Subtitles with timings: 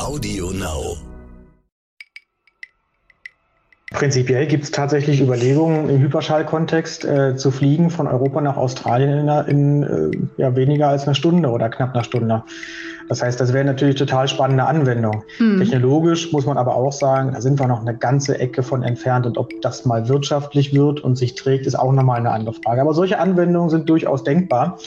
[0.00, 0.96] Audio Now.
[3.90, 9.46] Prinzipiell gibt es tatsächlich Überlegungen im Hyperschallkontext äh, zu fliegen von Europa nach Australien in,
[9.46, 12.42] in äh, ja, weniger als einer Stunde oder knapp einer Stunde.
[13.10, 15.22] Das heißt, das wäre natürlich total spannende Anwendung.
[15.38, 15.58] Mhm.
[15.58, 19.26] Technologisch muss man aber auch sagen, da sind wir noch eine ganze Ecke von entfernt
[19.26, 22.80] und ob das mal wirtschaftlich wird und sich trägt, ist auch nochmal eine andere Frage.
[22.80, 24.78] Aber solche Anwendungen sind durchaus denkbar.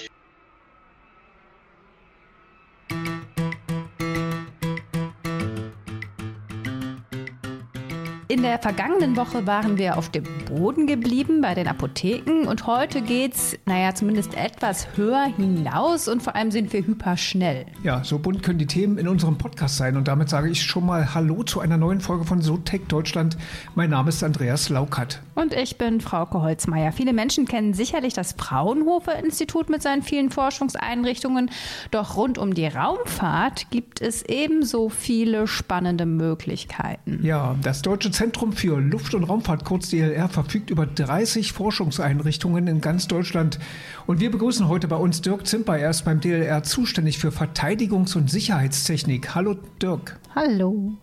[8.34, 13.04] In der vergangenen Woche waren wir auf dem Boden geblieben bei den Apotheken und heute
[13.04, 17.68] geht's, naja, zumindest etwas höher hinaus und vor allem sind wir hyperschnell.
[17.84, 20.84] Ja, so bunt können die Themen in unserem Podcast sein und damit sage ich schon
[20.84, 23.38] mal Hallo zu einer neuen Folge von SoTech Deutschland.
[23.76, 25.22] Mein Name ist Andreas Laukert.
[25.36, 26.92] Und ich bin Frauke Holzmeier.
[26.92, 31.52] Viele Menschen kennen sicherlich das Fraunhofer Institut mit seinen vielen Forschungseinrichtungen,
[31.92, 37.20] doch rund um die Raumfahrt gibt es ebenso viele spannende Möglichkeiten.
[37.22, 42.68] Ja, das Deutsche Zentrum Zentrum für Luft- und Raumfahrt, kurz DLR, verfügt über 30 Forschungseinrichtungen
[42.68, 43.60] in ganz Deutschland.
[44.08, 45.78] Und wir begrüßen heute bei uns Dirk Zimper.
[45.78, 49.36] Er ist beim DLR zuständig für Verteidigungs- und Sicherheitstechnik.
[49.36, 50.22] Hallo Dirk.
[50.34, 50.94] Hallo.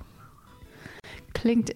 [1.34, 1.74] Klingt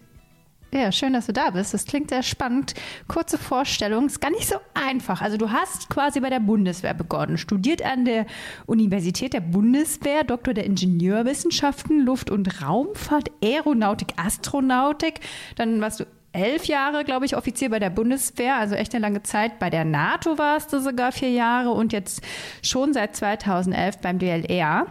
[0.81, 1.73] ja, schön, dass du da bist.
[1.73, 2.75] Das klingt sehr spannend.
[3.07, 5.23] Kurze Vorstellung, ist gar nicht so einfach.
[5.23, 8.27] Also du hast quasi bei der Bundeswehr begonnen, studiert an der
[8.67, 15.21] Universität der Bundeswehr, Doktor der Ingenieurwissenschaften, Luft- und Raumfahrt, Aeronautik, Astronautik.
[15.57, 19.23] Dann warst du elf Jahre, glaube ich, Offizier bei der Bundeswehr, also echt eine lange
[19.23, 19.61] Zeit.
[19.61, 22.23] Bei der NATO warst du sogar vier Jahre und jetzt
[22.63, 24.87] schon seit 2011 beim DLR.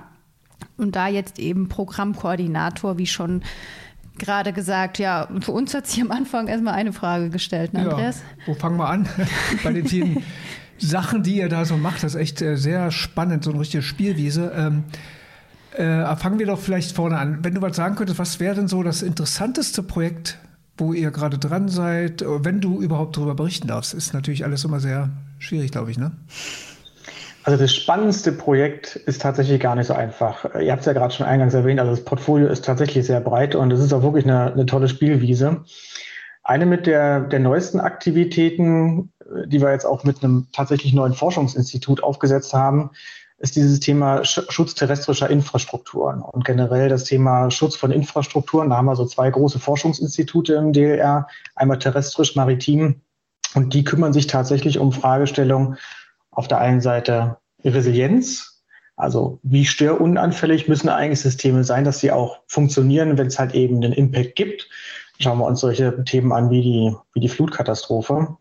[0.77, 3.43] Und da jetzt eben Programmkoordinator, wie schon
[4.23, 8.17] gerade gesagt, ja, für uns hat sich am Anfang erstmal eine Frage gestellt, ne, Andreas?
[8.17, 9.07] Ja, wo fangen wir an?
[9.63, 10.23] Bei den vielen
[10.77, 13.83] Sachen, die ihr da so macht, das ist echt äh, sehr spannend, so eine richtige
[13.83, 14.51] Spielwiese.
[14.55, 14.83] Ähm,
[15.75, 17.39] äh, fangen wir doch vielleicht vorne an.
[17.43, 20.37] Wenn du was sagen könntest, was wäre denn so das interessanteste Projekt,
[20.77, 23.93] wo ihr gerade dran seid, wenn du überhaupt darüber berichten darfst?
[23.93, 26.11] Ist natürlich alles immer sehr schwierig, glaube ich, ne?
[27.43, 30.45] Also das spannendste Projekt ist tatsächlich gar nicht so einfach.
[30.55, 33.53] Ihr habt es ja gerade schon eingangs erwähnt, also das Portfolio ist tatsächlich sehr breit
[33.55, 35.63] und es ist auch wirklich eine, eine tolle Spielwiese.
[36.43, 39.11] Eine mit der, der neuesten Aktivitäten,
[39.45, 42.91] die wir jetzt auch mit einem tatsächlich neuen Forschungsinstitut aufgesetzt haben,
[43.39, 48.69] ist dieses Thema Schutz terrestrischer Infrastrukturen und generell das Thema Schutz von Infrastrukturen.
[48.69, 53.01] Da haben wir so zwei große Forschungsinstitute im DLR, einmal terrestrisch, maritim,
[53.55, 55.77] und die kümmern sich tatsächlich um Fragestellungen,
[56.35, 58.63] auf der einen Seite Resilienz,
[58.95, 63.77] also wie störunanfällig müssen eigentlich Systeme sein, dass sie auch funktionieren, wenn es halt eben
[63.77, 64.69] einen Impact gibt.
[65.19, 68.37] Schauen wir uns solche Themen an wie die, wie die Flutkatastrophe.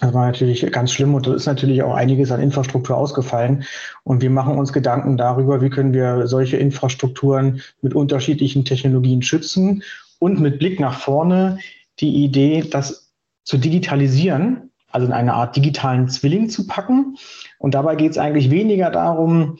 [0.00, 3.64] Das war natürlich ganz schlimm und da ist natürlich auch einiges an Infrastruktur ausgefallen.
[4.04, 9.82] Und wir machen uns Gedanken darüber, wie können wir solche Infrastrukturen mit unterschiedlichen Technologien schützen
[10.20, 11.58] und mit Blick nach vorne
[11.98, 13.12] die Idee, das
[13.42, 17.16] zu digitalisieren, also in eine Art digitalen Zwilling zu packen.
[17.58, 19.58] Und dabei geht es eigentlich weniger darum,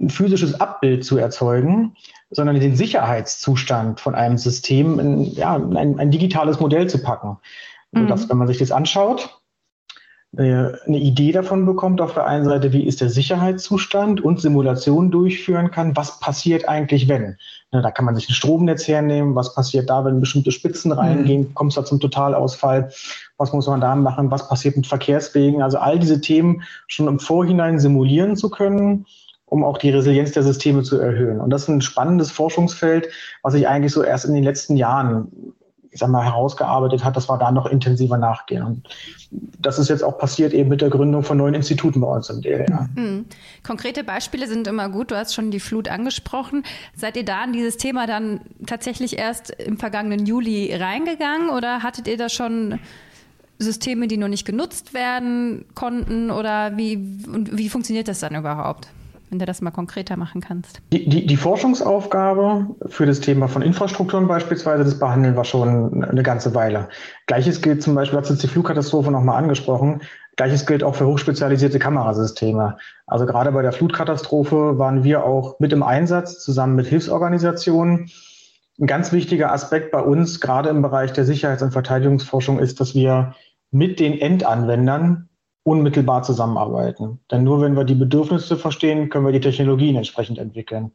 [0.00, 1.96] ein physisches Abbild zu erzeugen,
[2.30, 7.38] sondern den Sicherheitszustand von einem System in ja, ein, ein digitales Modell zu packen.
[7.92, 8.02] Mhm.
[8.02, 9.39] Sodass, wenn man sich das anschaut,
[10.36, 15.72] eine Idee davon bekommt, auf der einen Seite, wie ist der Sicherheitszustand und Simulationen durchführen
[15.72, 17.36] kann, was passiert eigentlich, wenn.
[17.72, 21.54] Da kann man sich ein Stromnetz hernehmen, was passiert da, wenn bestimmte Spitzen reingehen, mhm.
[21.54, 22.92] kommt es da zum Totalausfall,
[23.38, 27.18] was muss man da machen, was passiert mit Verkehrswegen, also all diese Themen schon im
[27.18, 29.06] Vorhinein simulieren zu können,
[29.46, 31.40] um auch die Resilienz der Systeme zu erhöhen.
[31.40, 33.08] Und das ist ein spannendes Forschungsfeld,
[33.42, 35.28] was sich eigentlich so erst in den letzten Jahren
[35.92, 38.62] ich sag mal, herausgearbeitet hat, dass wir da noch intensiver nachgehen.
[38.62, 38.88] Und
[39.58, 42.42] das ist jetzt auch passiert eben mit der Gründung von neuen Instituten bei uns im
[42.42, 42.88] DLR.
[42.94, 43.26] Mhm.
[43.66, 45.10] Konkrete Beispiele sind immer gut.
[45.10, 46.64] Du hast schon die Flut angesprochen.
[46.94, 52.06] Seid ihr da in dieses Thema dann tatsächlich erst im vergangenen Juli reingegangen oder hattet
[52.06, 52.78] ihr da schon
[53.58, 58.88] Systeme, die noch nicht genutzt werden konnten oder wie, wie funktioniert das dann überhaupt?
[59.30, 60.82] Wenn du das mal konkreter machen kannst.
[60.92, 66.22] Die, die, die, Forschungsaufgabe für das Thema von Infrastrukturen beispielsweise, das behandeln wir schon eine
[66.22, 66.88] ganze Weile.
[67.26, 70.02] Gleiches gilt zum Beispiel, du hast jetzt die Flugkatastrophe nochmal angesprochen,
[70.36, 72.76] Gleiches gilt auch für hochspezialisierte Kamerasysteme.
[73.06, 78.10] Also gerade bei der Flutkatastrophe waren wir auch mit im Einsatz zusammen mit Hilfsorganisationen.
[78.80, 82.94] Ein ganz wichtiger Aspekt bei uns, gerade im Bereich der Sicherheits- und Verteidigungsforschung, ist, dass
[82.94, 83.34] wir
[83.70, 85.28] mit den Endanwendern
[85.62, 87.20] unmittelbar zusammenarbeiten.
[87.30, 90.92] Denn nur wenn wir die Bedürfnisse verstehen, können wir die Technologien entsprechend entwickeln.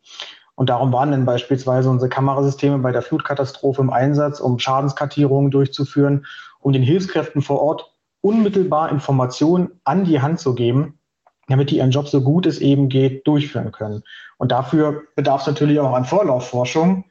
[0.55, 6.25] Und darum waren dann beispielsweise unsere Kamerasysteme bei der Flutkatastrophe im Einsatz, um Schadenskartierungen durchzuführen,
[6.61, 10.99] um den Hilfskräften vor Ort unmittelbar Informationen an die Hand zu geben,
[11.47, 14.01] damit die ihren Job so gut es eben geht durchführen können.
[14.37, 17.05] Und dafür bedarf es natürlich auch an Vorlaufforschung,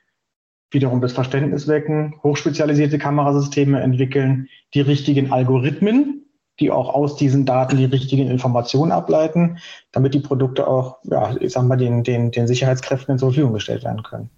[0.71, 6.24] wiederum das Verständnis wecken, hochspezialisierte Kamerasysteme entwickeln, die richtigen Algorithmen,
[6.61, 9.59] die auch aus diesen Daten die richtigen Informationen ableiten,
[9.93, 13.85] damit die Produkte auch, ja, ich sag mal, den, den, den Sicherheitskräften zur Verfügung gestellt
[13.85, 14.31] werden können.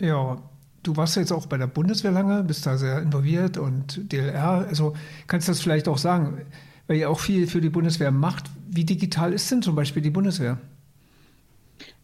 [0.00, 0.38] Ja,
[0.82, 4.66] du warst jetzt auch bei der Bundeswehr lange, bist da sehr involviert und DLR.
[4.68, 4.94] Also
[5.26, 6.42] kannst du das vielleicht auch sagen,
[6.86, 8.44] weil ihr auch viel für die Bundeswehr macht.
[8.68, 10.58] Wie digital ist denn zum Beispiel die Bundeswehr?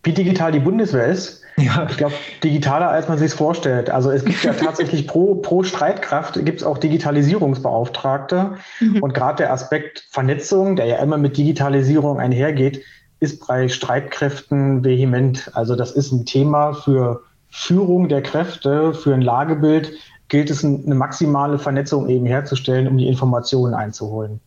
[0.05, 1.43] Wie digital die Bundeswehr ist?
[1.57, 1.87] Ja.
[1.89, 3.91] Ich glaube, digitaler, als man sich vorstellt.
[3.91, 8.57] Also es gibt ja tatsächlich pro, pro Streitkraft gibt es auch Digitalisierungsbeauftragte.
[8.81, 9.03] Mhm.
[9.03, 12.83] Und gerade der Aspekt Vernetzung, der ja immer mit Digitalisierung einhergeht,
[13.21, 15.51] ist bei Streitkräften vehement.
[15.55, 19.93] Also das ist ein Thema für Führung der Kräfte, für ein Lagebild
[20.29, 24.41] gilt es, eine maximale Vernetzung eben herzustellen, um die Informationen einzuholen.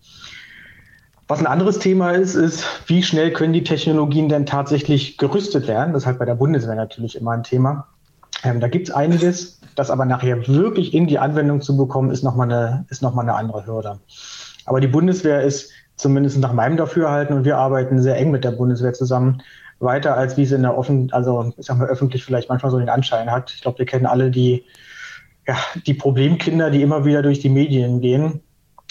[1.27, 5.91] Was ein anderes Thema ist, ist, wie schnell können die Technologien denn tatsächlich gerüstet werden?
[5.91, 7.87] Das ist halt bei der Bundeswehr natürlich immer ein Thema.
[8.43, 12.23] Ähm, da gibt es einiges, das aber nachher wirklich in die Anwendung zu bekommen, ist
[12.23, 13.99] nochmal eine, ist noch eine andere Hürde.
[14.65, 18.51] Aber die Bundeswehr ist zumindest nach meinem Dafürhalten und wir arbeiten sehr eng mit der
[18.51, 19.41] Bundeswehr zusammen,
[19.79, 22.79] weiter als wie es in der offen, also ich sag mal öffentlich vielleicht manchmal so
[22.79, 23.51] den Anschein hat.
[23.53, 24.63] Ich glaube, wir kennen alle die,
[25.45, 28.43] ja, die Problemkinder, die immer wieder durch die Medien gehen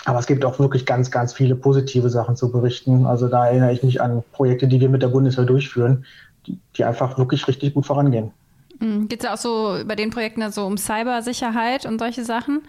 [0.06, 3.06] aber es gibt auch wirklich ganz, ganz viele positive Sachen zu berichten.
[3.06, 6.04] Also da erinnere ich mich an Projekte, die wir mit der Bundeswehr durchführen,
[6.46, 8.30] die, die einfach wirklich richtig gut vorangehen.
[8.78, 9.08] Mhm.
[9.08, 12.62] Geht es auch so bei den Projekten also um Cybersicherheit und solche Sachen?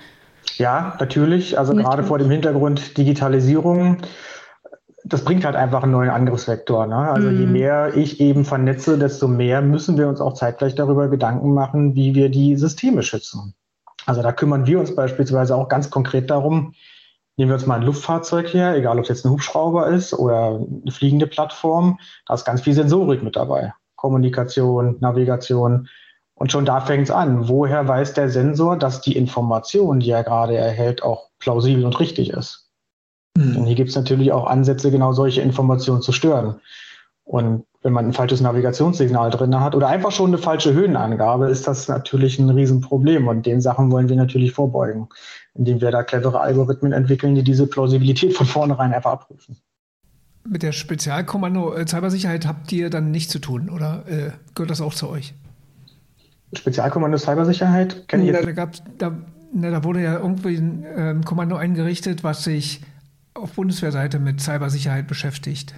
[0.56, 1.60] Ja, natürlich.
[1.60, 3.98] Also Nicht gerade vor dem Hintergrund Digitalisierung.
[5.04, 6.88] Das bringt halt einfach einen neuen Angriffsvektor.
[6.88, 6.95] Ne?
[6.95, 7.39] Also mm.
[7.39, 7.51] je mhm.
[7.51, 12.16] mehr ich eben vernetze, desto mehr müssen wir uns auch zeitgleich darüber Gedanken machen, wie
[12.16, 13.54] wir die Systeme schützen.
[14.07, 16.74] Also da kümmern wir uns beispielsweise auch ganz konkret darum,
[17.38, 20.60] Nehmen wir uns mal ein Luftfahrzeug her, egal ob es jetzt ein Hubschrauber ist oder
[20.60, 23.74] eine fliegende Plattform, da ist ganz viel Sensorik mit dabei.
[23.95, 25.88] Kommunikation, Navigation.
[26.34, 27.48] Und schon da fängt es an.
[27.48, 32.31] Woher weiß der Sensor, dass die Information, die er gerade erhält, auch plausibel und richtig
[32.31, 32.72] ist?
[33.38, 33.57] Mhm.
[33.57, 36.60] Und hier gibt es natürlich auch Ansätze, genau solche Informationen zu stören.
[37.24, 41.68] Und wenn man ein falsches Navigationssignal drin hat oder einfach schon eine falsche Höhenangabe, ist
[41.68, 43.27] das natürlich ein Riesenproblem.
[43.27, 45.07] Und den Sachen wollen wir natürlich vorbeugen,
[45.53, 49.57] indem wir da clevere Algorithmen entwickeln, die diese Plausibilität von vornherein einfach abprüfen.
[50.50, 54.81] Mit der Spezialkommando äh, Cybersicherheit habt ihr dann nichts zu tun oder äh, gehört das
[54.81, 55.33] auch zu euch?
[56.53, 58.47] Spezialkommando Cybersicherheit kenne ich jetzt.
[58.57, 59.18] Da, da, da,
[59.53, 62.81] na, da wurde ja irgendwie ein ähm, Kommando eingerichtet, was sich
[63.33, 65.75] auf Bundeswehrseite mit Cybersicherheit beschäftigt.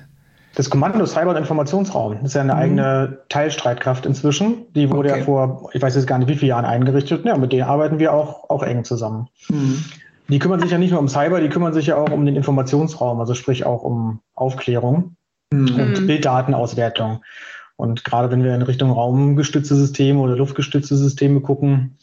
[0.56, 2.60] Das Kommando Cyber- und Informationsraum ist ja eine mhm.
[2.60, 4.66] eigene Teilstreitkraft inzwischen.
[4.74, 5.20] Die wurde okay.
[5.20, 7.26] ja vor, ich weiß jetzt gar nicht wie viele Jahren eingerichtet.
[7.26, 9.28] Ja, mit denen arbeiten wir auch, auch eng zusammen.
[9.50, 9.84] Mhm.
[10.28, 12.36] Die kümmern sich ja nicht nur um Cyber, die kümmern sich ja auch um den
[12.36, 15.16] Informationsraum, also sprich auch um Aufklärung
[15.52, 15.80] mhm.
[15.80, 17.24] und Bilddatenauswertung.
[17.76, 21.98] Und gerade wenn wir in Richtung raumgestützte Systeme oder luftgestützte Systeme gucken,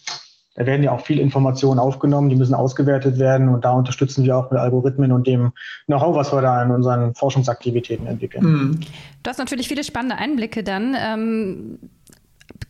[0.56, 4.36] da werden ja auch viele Informationen aufgenommen, die müssen ausgewertet werden und da unterstützen wir
[4.36, 5.52] auch mit Algorithmen und dem
[5.86, 8.44] Know-how, was wir da in unseren Forschungsaktivitäten entwickeln.
[8.44, 8.80] Mhm.
[9.22, 10.96] Du hast natürlich viele spannende Einblicke dann.
[10.98, 11.78] Ähm,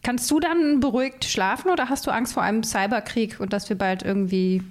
[0.02, 3.78] kannst du dann beruhigt schlafen oder hast du Angst vor einem Cyberkrieg und dass wir
[3.78, 4.62] bald irgendwie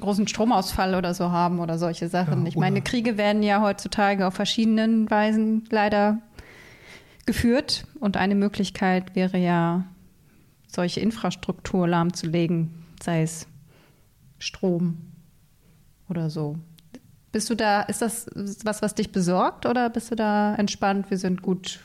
[0.00, 2.42] großen Stromausfall oder so haben oder solche Sachen?
[2.42, 6.18] Ja, ich meine, Kriege werden ja heutzutage auf verschiedenen Weisen leider
[7.26, 9.84] geführt und eine Möglichkeit wäre ja
[10.74, 13.46] solche Infrastruktur lahmzulegen, sei es
[14.38, 14.98] Strom
[16.08, 16.56] oder so.
[17.32, 18.26] Bist du da, ist das
[18.64, 21.10] was, was dich besorgt oder bist du da entspannt?
[21.10, 21.78] Wir sind gut.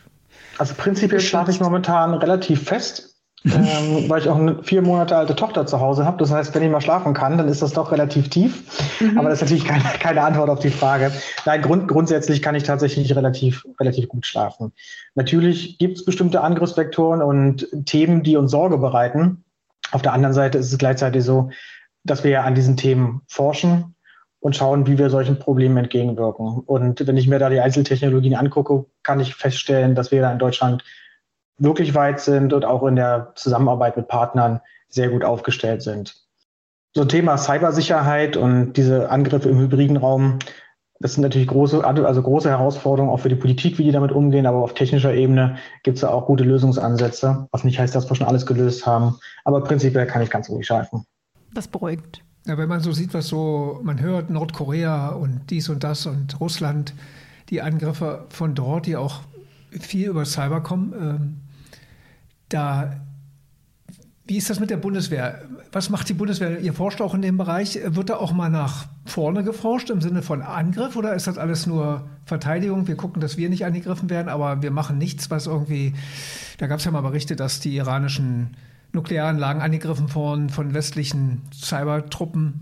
[0.58, 3.15] Also prinzipiell schlafe ich momentan relativ fest,
[3.46, 6.18] ähm, weil ich auch eine vier Monate alte Tochter zu Hause habe.
[6.18, 8.64] Das heißt, wenn ich mal schlafen kann, dann ist das doch relativ tief.
[9.00, 9.18] Mhm.
[9.18, 11.12] Aber das ist natürlich keine, keine Antwort auf die Frage.
[11.46, 14.72] Nein, grund, grundsätzlich kann ich tatsächlich relativ, relativ gut schlafen.
[15.14, 19.44] Natürlich gibt es bestimmte Angriffsvektoren und Themen, die uns Sorge bereiten.
[19.92, 21.52] Auf der anderen Seite ist es gleichzeitig so,
[22.04, 23.96] dass wir ja an diesen Themen forschen
[24.40, 26.60] und schauen, wie wir solchen Problemen entgegenwirken.
[26.66, 30.40] Und wenn ich mir da die Einzeltechnologien angucke, kann ich feststellen, dass wir da in
[30.40, 30.84] Deutschland
[31.58, 36.16] wirklich weit sind und auch in der Zusammenarbeit mit Partnern sehr gut aufgestellt sind.
[36.94, 40.40] So Thema Cybersicherheit und diese Angriffe im hybriden Raum,
[41.00, 44.46] das sind natürlich große, also große Herausforderungen auch für die Politik, wie die damit umgehen,
[44.46, 48.16] aber auf technischer Ebene gibt es da auch gute Lösungsansätze, was nicht heißt, dass wir
[48.16, 49.18] schon alles gelöst haben.
[49.44, 51.06] Aber prinzipiell kann ich ganz ruhig schalten.
[51.54, 52.22] Das beruhigt.
[52.48, 56.40] Ja, wenn man so sieht, was so, man hört Nordkorea und dies und das und
[56.40, 56.94] Russland,
[57.50, 59.22] die Angriffe von dort, die auch
[59.72, 61.45] viel über Cyber kommen, ähm,
[62.50, 63.02] da,
[64.26, 65.44] wie ist das mit der Bundeswehr?
[65.72, 66.60] Was macht die Bundeswehr?
[66.60, 67.80] Ihr forscht auch in dem Bereich.
[67.86, 71.68] Wird da auch mal nach vorne geforscht im Sinne von Angriff oder ist das alles
[71.68, 72.88] nur Verteidigung?
[72.88, 75.94] Wir gucken, dass wir nicht angegriffen werden, aber wir machen nichts, was irgendwie.
[76.58, 78.56] Da gab es ja mal Berichte, dass die iranischen
[78.94, 82.62] Nuklearanlagen angegriffen worden von westlichen Cybertruppen.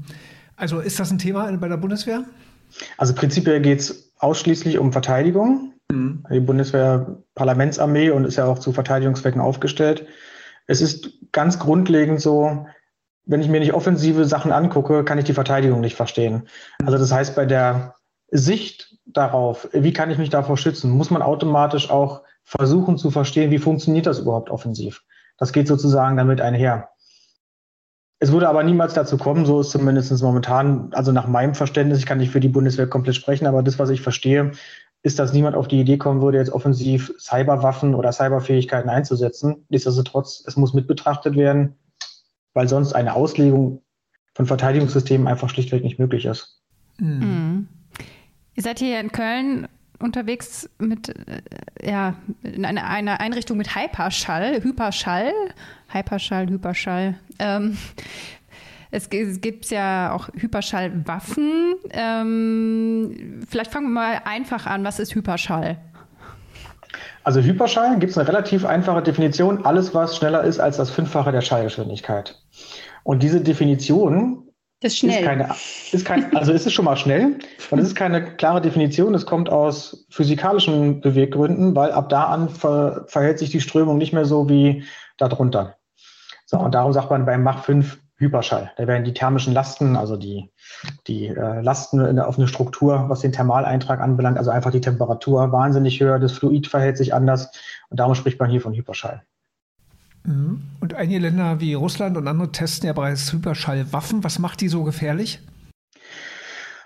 [0.55, 2.25] Also ist das ein Thema bei der Bundeswehr?
[2.97, 5.72] Also prinzipiell geht es ausschließlich um Verteidigung.
[5.91, 6.25] Mhm.
[6.31, 10.07] Die Bundeswehr Parlamentsarmee und ist ja auch zu Verteidigungszwecken aufgestellt.
[10.67, 12.65] Es ist ganz grundlegend so,
[13.25, 16.47] wenn ich mir nicht offensive Sachen angucke, kann ich die Verteidigung nicht verstehen.
[16.85, 17.95] Also das heißt, bei der
[18.31, 23.51] Sicht darauf, wie kann ich mich davor schützen, muss man automatisch auch versuchen zu verstehen,
[23.51, 25.03] wie funktioniert das überhaupt offensiv.
[25.37, 26.89] Das geht sozusagen damit einher.
[28.19, 32.05] Es würde aber niemals dazu kommen, so ist zumindest momentan, also nach meinem Verständnis, ich
[32.05, 34.53] kann nicht für die Bundeswehr komplett sprechen, aber das, was ich verstehe,
[35.03, 39.65] ist, dass niemand auf die Idee kommen würde, jetzt offensiv Cyberwaffen oder Cyberfähigkeiten einzusetzen.
[39.69, 41.75] Nichtsdestotrotz, es muss mit betrachtet werden,
[42.53, 43.81] weil sonst eine Auslegung
[44.33, 46.61] von Verteidigungssystemen einfach schlichtweg nicht möglich ist.
[46.99, 47.67] Mhm.
[48.55, 49.67] Ihr seid hier in Köln
[49.99, 51.41] unterwegs mit äh,
[51.85, 55.33] ja, in einer, einer Einrichtung mit Hyperschall, Hyperschall,
[55.89, 57.15] Hyperschall, Hyperschall.
[57.39, 57.77] Ähm,
[58.93, 61.73] es, es gibt ja auch Hyperschallwaffen.
[61.89, 64.83] Ähm, vielleicht fangen wir mal einfach an.
[64.83, 65.77] Was ist Hyperschall?
[67.23, 69.65] Also Hyperschall gibt es eine relativ einfache Definition.
[69.65, 72.39] Alles, was schneller ist als das Fünffache der Schallgeschwindigkeit.
[73.03, 74.47] Und diese Definition
[74.81, 75.21] ist schnell.
[75.21, 75.55] Ist keine,
[75.91, 77.39] ist kein, also ist es schon mal schnell.
[77.71, 79.15] Und es ist keine klare Definition.
[79.15, 84.13] Es kommt aus physikalischen Beweggründen, weil ab da an ver, verhält sich die Strömung nicht
[84.13, 84.83] mehr so wie
[85.17, 85.77] darunter.
[86.45, 88.71] So, und darum sagt man beim Mach 5 Hyperschall.
[88.77, 90.51] Da werden die thermischen Lasten, also die,
[91.07, 94.81] die äh, Lasten in der, auf eine Struktur, was den Thermaleintrag anbelangt, also einfach die
[94.81, 97.51] Temperatur wahnsinnig höher, das Fluid verhält sich anders
[97.89, 99.23] und darum spricht man hier von Hyperschall.
[100.23, 100.61] Mhm.
[100.79, 104.23] Und einige Länder wie Russland und andere testen ja bereits Hyperschallwaffen.
[104.23, 105.39] Was macht die so gefährlich?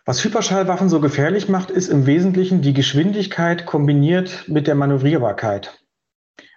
[0.05, 5.83] Was Hyperschallwaffen so gefährlich macht, ist im Wesentlichen die Geschwindigkeit kombiniert mit der Manövrierbarkeit.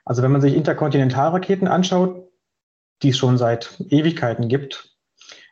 [0.04, 2.29] Also wenn man sich Interkontinentalraketen anschaut,
[3.02, 4.90] die es schon seit Ewigkeiten gibt,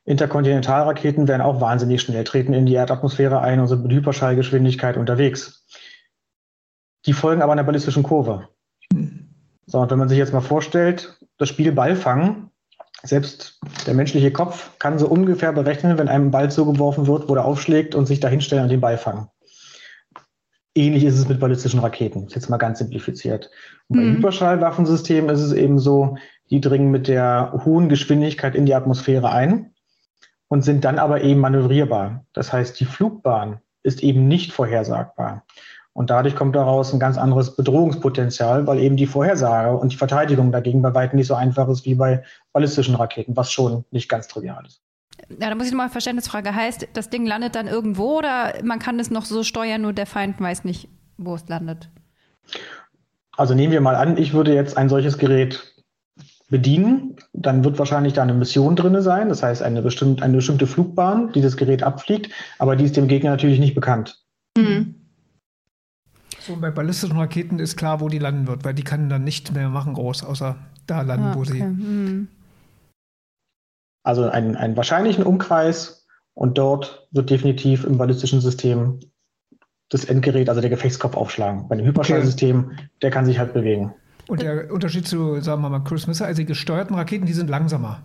[0.08, 5.66] Interkontinentalraketen werden auch wahnsinnig schnell, treten in die Erdatmosphäre ein und sind mit Hyperschallgeschwindigkeit unterwegs.
[7.04, 8.48] Die folgen aber einer ballistischen Kurve.
[9.66, 12.50] So, und wenn man sich jetzt mal vorstellt, das Spiel Ball fangen,
[13.02, 17.44] selbst der menschliche Kopf kann so ungefähr berechnen, wenn einem Ball zugeworfen wird, wo er
[17.44, 19.28] aufschlägt und sich dahinstellen und den Ball fangen.
[20.74, 23.50] Ähnlich ist es mit ballistischen Raketen, ist jetzt mal ganz simplifiziert.
[23.88, 24.16] Und bei mhm.
[24.16, 26.16] Hyperschallwaffensystemen ist es eben so,
[26.50, 29.72] die dringen mit der hohen Geschwindigkeit in die Atmosphäre ein
[30.48, 32.24] und sind dann aber eben manövrierbar.
[32.32, 35.44] Das heißt, die Flugbahn ist eben nicht vorhersagbar.
[35.92, 40.52] Und dadurch kommt daraus ein ganz anderes Bedrohungspotenzial, weil eben die Vorhersage und die Verteidigung
[40.52, 44.28] dagegen bei weitem nicht so einfach ist wie bei ballistischen Raketen, was schon nicht ganz
[44.28, 44.80] trivial ist.
[45.28, 46.54] Ja, da muss ich nochmal Verständnisfrage.
[46.54, 50.06] Heißt, das Ding landet dann irgendwo oder man kann es noch so steuern, nur der
[50.06, 51.90] Feind weiß nicht, wo es landet?
[53.36, 55.67] Also nehmen wir mal an, ich würde jetzt ein solches Gerät
[56.48, 60.66] bedienen, dann wird wahrscheinlich da eine Mission drin sein, das heißt eine, bestimmt, eine bestimmte
[60.66, 64.22] Flugbahn, die das Gerät abfliegt, aber die ist dem Gegner natürlich nicht bekannt.
[64.56, 64.94] Mhm.
[66.40, 69.52] So, bei ballistischen Raketen ist klar, wo die landen wird, weil die kann dann nicht
[69.52, 71.38] mehr machen groß, außer da landen, ah, okay.
[71.38, 71.62] wo sie.
[71.62, 72.28] Mhm.
[74.02, 79.00] Also einen, einen wahrscheinlichen Umkreis und dort wird definitiv im ballistischen System
[79.90, 81.68] das Endgerät, also der Gefechtskopf aufschlagen.
[81.68, 82.88] Bei dem Hyperschallsystem, okay.
[83.02, 83.94] der kann sich halt bewegen.
[84.28, 87.48] Und der Unterschied zu, sagen wir mal, Cruise Missile, also die gesteuerten Raketen, die sind
[87.48, 88.02] langsamer.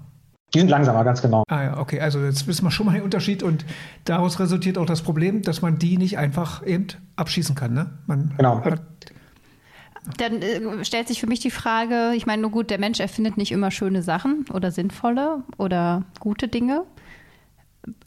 [0.54, 1.44] Die sind langsamer, ganz genau.
[1.48, 2.00] Ah ja, okay.
[2.00, 3.66] Also jetzt wissen wir schon mal den Unterschied und
[4.06, 6.88] daraus resultiert auch das Problem, dass man die nicht einfach eben
[7.18, 7.74] abschießen kann.
[7.74, 7.90] Ne?
[8.06, 8.62] Man genau.
[10.18, 13.36] dann äh, stellt sich für mich die Frage, ich meine, nur gut, der Mensch erfindet
[13.36, 16.84] nicht immer schöne Sachen oder sinnvolle oder gute Dinge.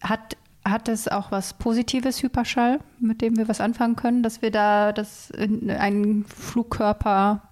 [0.00, 4.52] Hat, hat es auch was Positives, Hyperschall, mit dem wir was anfangen können, dass wir
[4.52, 7.42] da das in einen Flugkörper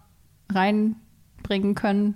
[0.52, 2.14] reinbringen können?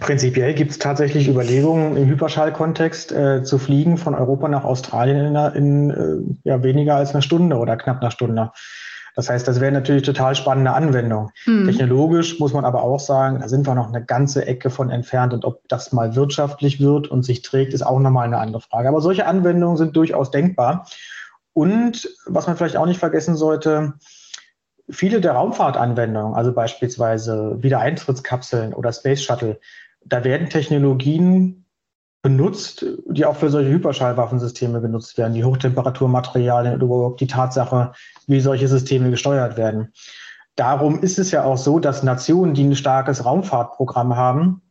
[0.00, 5.54] Prinzipiell gibt es tatsächlich Überlegungen im Hyperschallkontext äh, zu fliegen von Europa nach Australien in,
[5.54, 8.50] in äh, ja, weniger als einer Stunde oder knapp einer Stunde.
[9.14, 11.30] Das heißt, das wäre natürlich total spannende Anwendung.
[11.46, 11.66] Mhm.
[11.66, 15.32] Technologisch muss man aber auch sagen, da sind wir noch eine ganze Ecke von entfernt
[15.32, 18.88] und ob das mal wirtschaftlich wird und sich trägt, ist auch nochmal eine andere Frage.
[18.88, 20.86] Aber solche Anwendungen sind durchaus denkbar.
[21.54, 23.94] Und was man vielleicht auch nicht vergessen sollte,
[24.88, 29.60] viele der Raumfahrtanwendungen, also beispielsweise Wiedereintrittskapseln oder Space Shuttle,
[30.04, 31.64] da werden Technologien
[32.22, 37.92] benutzt, die auch für solche Hyperschallwaffensysteme genutzt werden, die Hochtemperaturmaterialien oder überhaupt die Tatsache,
[38.26, 39.92] wie solche Systeme gesteuert werden.
[40.56, 44.62] Darum ist es ja auch so, dass Nationen, die ein starkes Raumfahrtprogramm haben,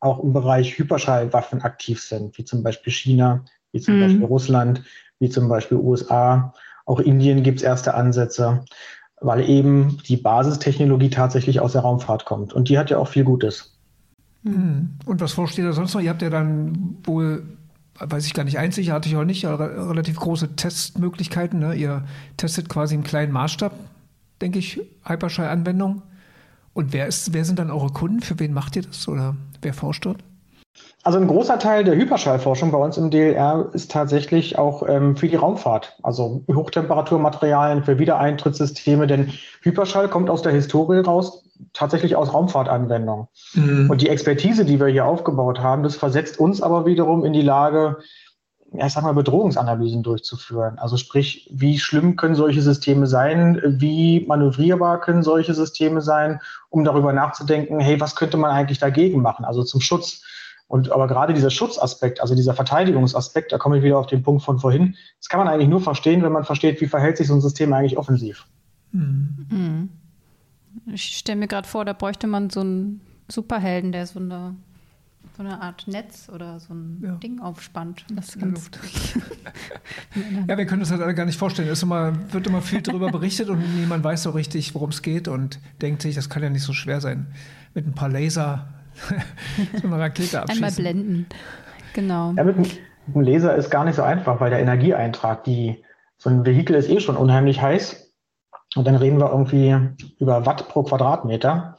[0.00, 4.00] auch im Bereich Hyperschallwaffen aktiv sind, wie zum Beispiel China, wie zum mhm.
[4.00, 4.82] Beispiel Russland,
[5.20, 6.52] wie zum Beispiel USA
[6.86, 8.64] auch Indien gibt es erste Ansätze,
[9.20, 12.52] weil eben die Basistechnologie tatsächlich aus der Raumfahrt kommt.
[12.52, 13.78] Und die hat ja auch viel Gutes.
[14.42, 14.96] Mhm.
[15.06, 16.00] Und was vorsteht da sonst noch?
[16.00, 17.44] Ihr habt ja dann wohl,
[17.98, 21.60] weiß ich gar nicht, einzigartig oder nicht, relativ große Testmöglichkeiten.
[21.60, 21.74] Ne?
[21.74, 22.04] Ihr
[22.36, 23.72] testet quasi im kleinen Maßstab,
[24.40, 26.02] denke ich, Hyperschall-Anwendungen.
[26.74, 28.20] Und wer, ist, wer sind dann eure Kunden?
[28.20, 30.24] Für wen macht ihr das oder wer forscht dort?
[31.04, 35.28] Also ein großer Teil der Hyperschallforschung bei uns im DLR ist tatsächlich auch ähm, für
[35.28, 39.32] die Raumfahrt, also Hochtemperaturmaterialien für Wiedereintrittssysteme, denn
[39.62, 41.42] Hyperschall kommt aus der Historie raus,
[41.72, 43.26] tatsächlich aus Raumfahrtanwendungen.
[43.54, 43.90] Mhm.
[43.90, 47.42] Und die Expertise, die wir hier aufgebaut haben, das versetzt uns aber wiederum in die
[47.42, 47.96] Lage,
[48.72, 50.78] ja, ich sag mal, Bedrohungsanalysen durchzuführen.
[50.78, 56.40] Also sprich, wie schlimm können solche Systeme sein, wie manövrierbar können solche Systeme sein,
[56.70, 60.22] um darüber nachzudenken, hey, was könnte man eigentlich dagegen machen, also zum Schutz.
[60.72, 64.42] Und aber gerade dieser Schutzaspekt, also dieser Verteidigungsaspekt, da komme ich wieder auf den Punkt
[64.42, 67.34] von vorhin, das kann man eigentlich nur verstehen, wenn man versteht, wie verhält sich so
[67.34, 68.46] ein System eigentlich offensiv.
[68.92, 69.90] Mhm.
[70.86, 74.54] Ich stelle mir gerade vor, da bräuchte man so einen Superhelden, der so eine
[75.36, 77.16] so eine Art Netz oder so ein ja.
[77.16, 78.06] Ding aufspannt.
[78.14, 78.70] Das ganz
[80.48, 81.68] ja, wir können das halt alle gar nicht vorstellen.
[81.68, 85.28] Es immer, wird immer viel darüber berichtet und niemand weiß so richtig, worum es geht
[85.28, 87.26] und denkt sich, das kann ja nicht so schwer sein,
[87.74, 88.68] mit ein paar Laser
[89.80, 90.64] so eine Rakete abschießen.
[90.64, 91.26] Einmal blenden.
[91.94, 92.32] Genau.
[92.36, 92.56] Ja, mit,
[93.06, 95.84] dem Laser ist gar nicht so einfach, weil der Energieeintrag, die,
[96.18, 98.12] so ein Vehikel ist eh schon unheimlich heiß.
[98.74, 99.76] Und dann reden wir irgendwie
[100.18, 101.76] über Watt pro Quadratmeter.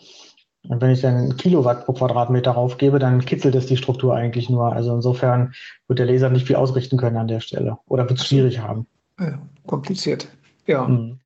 [0.69, 4.71] Und wenn ich dann Kilowatt pro Quadratmeter raufgebe, dann kitzelt es die Struktur eigentlich nur.
[4.71, 5.53] Also insofern
[5.87, 8.87] wird der Laser nicht viel ausrichten können an der Stelle oder wird es schwierig haben.
[9.19, 10.27] Ja, kompliziert.
[10.65, 10.87] Ja.
[10.87, 11.19] Mhm.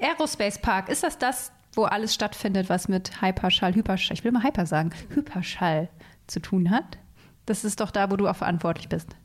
[0.00, 4.42] Aerospace Park, ist das das, wo alles stattfindet, was mit Hyperschall, Hyperschall, ich will mal
[4.42, 5.88] Hyper sagen, Hyperschall
[6.26, 6.98] zu tun hat?
[7.46, 9.16] Das ist doch da, wo du auch verantwortlich bist.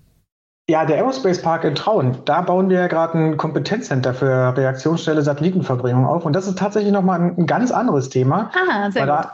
[0.69, 5.21] Ja, der Aerospace Park in Traun, da bauen wir ja gerade ein Kompetenzcenter für reaktionsschnelle
[5.21, 6.25] Satellitenverbringung auf.
[6.25, 8.49] Und das ist tatsächlich nochmal ein, ein ganz anderes Thema.
[8.53, 9.25] Ah, sehr weil gut.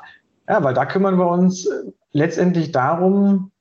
[0.48, 3.52] Da, ja, weil da kümmern wir uns äh, letztendlich darum,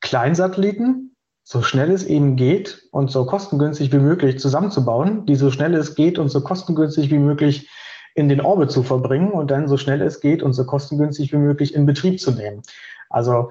[0.00, 5.74] Kleinsatelliten, so schnell es eben geht und so kostengünstig wie möglich zusammenzubauen, die so schnell
[5.74, 7.68] es geht und so kostengünstig wie möglich
[8.14, 11.38] in den Orbit zu verbringen und dann so schnell es geht und so kostengünstig wie
[11.38, 12.62] möglich in Betrieb zu nehmen.
[13.08, 13.50] Also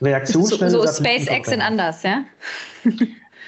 [0.00, 0.70] Reaktionsschnelle.
[0.70, 2.24] So, so SpaceX in anders, ja?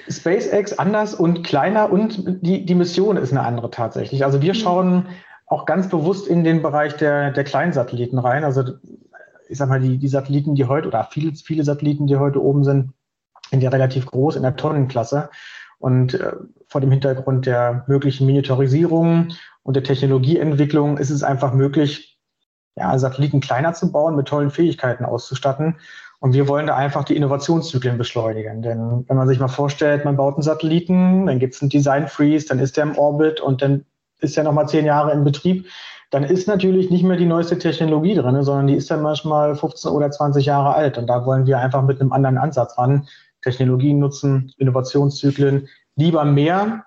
[0.08, 4.24] SpaceX anders und kleiner und die, die Mission ist eine andere tatsächlich.
[4.24, 4.58] Also wir mhm.
[4.58, 5.06] schauen
[5.46, 8.44] auch ganz bewusst in den Bereich der, der kleinen Satelliten rein.
[8.44, 8.64] Also
[9.48, 12.64] ich sag mal, die, die Satelliten, die heute, oder viele, viele Satelliten, die heute oben
[12.64, 12.92] sind,
[13.50, 15.30] sind ja relativ groß in der Tonnenklasse.
[15.78, 16.32] Und äh,
[16.66, 19.28] vor dem Hintergrund der möglichen Miniaturisierung
[19.64, 22.20] und der Technologieentwicklung ist es einfach möglich,
[22.76, 25.76] ja, Satelliten kleiner zu bauen, mit tollen Fähigkeiten auszustatten
[26.24, 28.62] und wir wollen da einfach die Innovationszyklen beschleunigen.
[28.62, 32.08] Denn wenn man sich mal vorstellt, man baut einen Satelliten, dann gibt es einen Design
[32.08, 33.84] Freeze, dann ist der im Orbit und dann
[34.20, 35.66] ist er nochmal zehn Jahre in Betrieb,
[36.10, 39.90] dann ist natürlich nicht mehr die neueste Technologie drin, sondern die ist dann manchmal 15
[39.90, 40.96] oder 20 Jahre alt.
[40.96, 43.06] Und da wollen wir einfach mit einem anderen Ansatz ran.
[43.42, 46.86] Technologien nutzen, Innovationszyklen, lieber mehr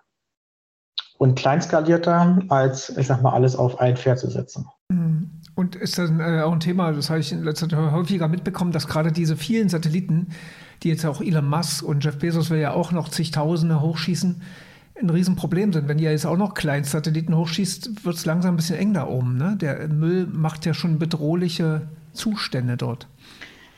[1.17, 4.67] und kleinskalierter, als, ich sag mal, alles auf ein Pferd zu setzen.
[4.89, 5.31] Mhm.
[5.55, 8.71] Und ist das äh, auch ein Thema, das habe ich in letzter Zeit häufiger mitbekommen,
[8.71, 10.27] dass gerade diese vielen Satelliten,
[10.83, 14.41] die jetzt auch Elon Musk und Jeff Bezos will ja auch noch zigtausende hochschießen,
[14.99, 15.87] ein Riesenproblem sind.
[15.87, 19.37] Wenn ihr jetzt auch noch Kleinsatelliten hochschießt, wird es langsam ein bisschen eng da oben.
[19.37, 19.57] Ne?
[19.59, 23.07] Der Müll macht ja schon bedrohliche Zustände dort.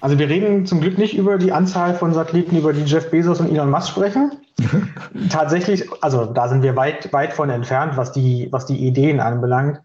[0.02, 3.40] Also wir reden zum Glück nicht über die Anzahl von Satelliten, über die Jeff Bezos
[3.40, 4.32] und Elon Musk sprechen.
[5.30, 9.82] Tatsächlich, also da sind wir weit, weit von entfernt, was die, was die Ideen anbelangt.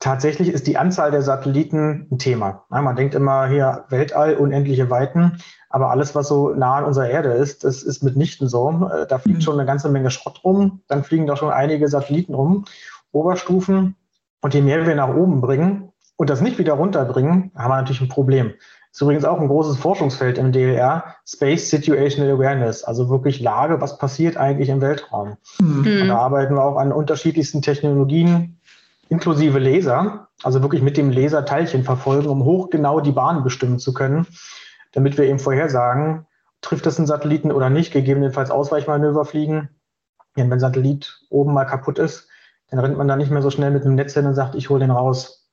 [0.00, 2.64] Tatsächlich ist die Anzahl der Satelliten ein Thema.
[2.68, 5.38] Man denkt immer hier Weltall, unendliche Weiten,
[5.70, 8.88] aber alles, was so nah an unserer Erde ist, das ist mitnichten so.
[8.90, 9.42] Äh, da fliegt mhm.
[9.42, 12.64] schon eine ganze Menge Schrott rum, dann fliegen da schon einige Satelliten rum,
[13.12, 13.96] Oberstufen.
[14.40, 18.00] Und je mehr wir nach oben bringen und das nicht wieder runterbringen, haben wir natürlich
[18.00, 18.54] ein Problem.
[18.98, 23.80] Das ist übrigens auch ein großes Forschungsfeld im DLR, Space Situational Awareness, also wirklich Lage,
[23.80, 25.36] was passiert eigentlich im Weltraum.
[25.60, 26.02] Mhm.
[26.02, 28.58] Und da arbeiten wir auch an unterschiedlichsten Technologien,
[29.08, 33.94] inklusive Laser, also wirklich mit dem Laser Teilchen verfolgen, um hochgenau die Bahn bestimmen zu
[33.94, 34.26] können,
[34.90, 36.26] damit wir eben vorhersagen,
[36.60, 39.68] trifft das einen Satelliten oder nicht, gegebenenfalls Ausweichmanöver fliegen.
[40.36, 42.26] Denn wenn ein Satellit oben mal kaputt ist,
[42.68, 44.70] dann rennt man da nicht mehr so schnell mit einem Netz hin und sagt, ich
[44.70, 45.48] hole den raus.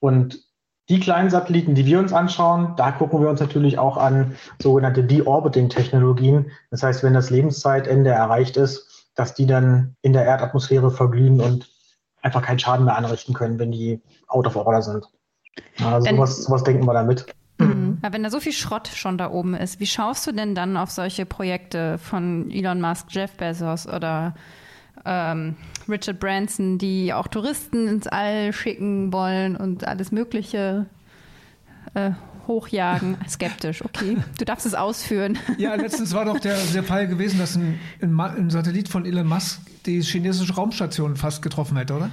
[0.00, 0.45] Und
[0.88, 5.02] die kleinen Satelliten, die wir uns anschauen, da gucken wir uns natürlich auch an sogenannte
[5.02, 6.50] Deorbiting-Technologien.
[6.70, 11.68] Das heißt, wenn das Lebenszeitende erreicht ist, dass die dann in der Erdatmosphäre verglühen und
[12.22, 15.06] einfach keinen Schaden mehr anrichten können, wenn die out of order sind.
[15.82, 17.26] Also wenn, sowas, sowas denken wir damit.
[17.58, 17.98] Mhm.
[18.02, 20.76] Ja, wenn da so viel Schrott schon da oben ist, wie schaust du denn dann
[20.76, 24.34] auf solche Projekte von Elon Musk, Jeff Bezos oder
[25.06, 25.56] ähm,
[25.88, 30.86] Richard Branson, die auch Touristen ins All schicken wollen und alles Mögliche?
[31.96, 32.12] äh,
[32.46, 33.16] hochjagen.
[33.28, 34.18] Skeptisch, okay.
[34.38, 35.38] Du darfst es ausführen.
[35.58, 39.26] Ja, letztens war doch der, der Fall gewesen, dass ein, ein, ein Satellit von Elon
[39.26, 42.10] Musk die chinesische Raumstation fast getroffen hätte, oder?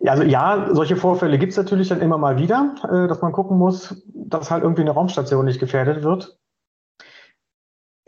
[0.00, 3.32] Ja, also ja, solche Vorfälle gibt es natürlich dann immer mal wieder, äh, dass man
[3.32, 6.38] gucken muss, dass halt irgendwie eine Raumstation nicht gefährdet wird.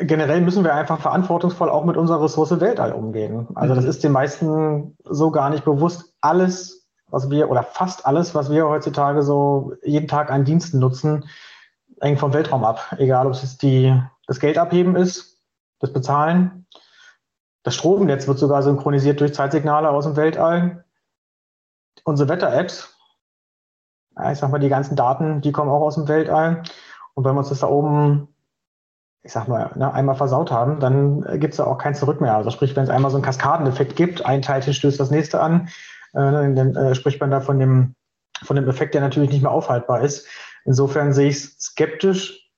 [0.01, 3.49] Generell müssen wir einfach verantwortungsvoll auch mit unserer Ressource Weltall umgehen.
[3.55, 3.91] Also das mhm.
[3.91, 6.15] ist den meisten so gar nicht bewusst.
[6.21, 11.25] Alles, was wir oder fast alles, was wir heutzutage so jeden Tag an Diensten nutzen,
[12.01, 12.95] hängt vom Weltraum ab.
[12.99, 13.95] Egal, ob es jetzt die,
[14.27, 15.39] das Geld abheben ist,
[15.81, 16.67] das Bezahlen.
[17.63, 20.85] Das Stromnetz wird sogar synchronisiert durch Zeitsignale aus dem Weltall
[22.05, 22.97] unsere Wetter-Apps,
[24.31, 26.63] ich sag mal, die ganzen Daten, die kommen auch aus dem Weltall.
[27.15, 28.29] Und wenn wir uns das da oben,
[29.23, 32.37] ich sag mal, ne, einmal versaut haben, dann gibt es da auch kein Zurück mehr.
[32.37, 35.69] Also sprich, wenn es einmal so einen Kaskadeneffekt gibt, ein Teilchen stößt das nächste an,
[36.13, 36.19] äh,
[36.55, 37.95] dann äh, spricht man da von dem,
[38.43, 40.27] von dem Effekt, der natürlich nicht mehr aufhaltbar ist.
[40.65, 42.51] Insofern sehe ich skeptisch,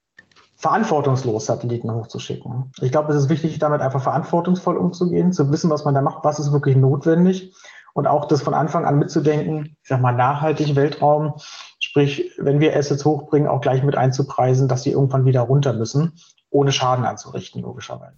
[0.57, 2.71] verantwortungslos Satelliten hochzuschicken.
[2.81, 6.23] Ich glaube, es ist wichtig, damit einfach verantwortungsvoll umzugehen, zu wissen, was man da macht,
[6.23, 7.53] was ist wirklich notwendig
[7.95, 11.35] und auch das von Anfang an mitzudenken, ich sag mal, nachhaltig Weltraum,
[11.81, 16.13] sprich, wenn wir Assets hochbringen, auch gleich mit einzupreisen, dass sie irgendwann wieder runter müssen,
[16.53, 18.17] ohne Schaden anzurichten, logischerweise.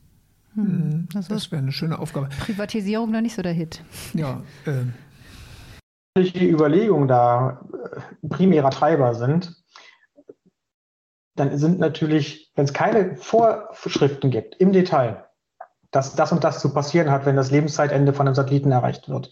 [0.54, 2.28] Hm, das, das wäre eine schöne Aufgabe.
[2.40, 3.82] Privatisierung noch nicht so der Hit.
[4.12, 4.84] Ja, äh.
[6.16, 7.64] Die Überlegungen da
[8.28, 9.64] primärer Treiber sind,
[11.34, 15.24] dann sind natürlich, wenn es keine Vorschriften gibt im Detail,
[15.90, 19.30] dass das und das zu passieren hat, wenn das Lebenszeitende von einem Satelliten erreicht wird,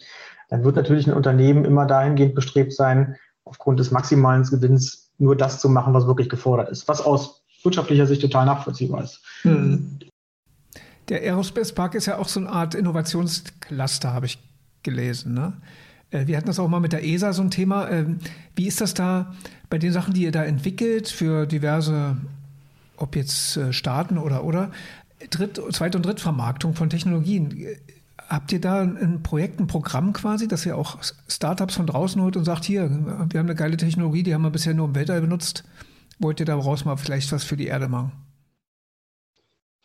[0.49, 5.61] dann wird natürlich ein Unternehmen immer dahingehend bestrebt sein, aufgrund des maximalen Gewinns nur das
[5.61, 9.21] zu machen, was wirklich gefordert ist, was aus wirtschaftlicher Sicht total nachvollziehbar ist.
[9.43, 9.99] Hm.
[11.09, 14.39] Der Aerospace Park ist ja auch so eine Art Innovationscluster, habe ich
[14.83, 15.35] gelesen.
[15.35, 15.55] Ne?
[16.11, 17.91] Äh, wir hatten das auch mal mit der ESA so ein Thema.
[17.91, 18.19] Ähm,
[18.55, 19.35] wie ist das da
[19.69, 22.17] bei den Sachen, die ihr da entwickelt für diverse,
[22.97, 24.71] ob jetzt äh, Staaten oder oder
[25.31, 27.67] Dritt-, Zweit- und Drittvermarktung von Technologien?
[28.29, 30.99] Habt ihr da ein Projekt, ein Programm quasi, dass ihr auch
[31.29, 34.51] Startups von draußen holt und sagt, hier, wir haben eine geile Technologie, die haben wir
[34.51, 35.65] bisher nur im Weltall benutzt.
[36.19, 38.13] Wollt ihr daraus mal vielleicht was für die Erde machen?